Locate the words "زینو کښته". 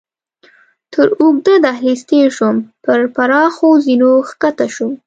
3.85-4.67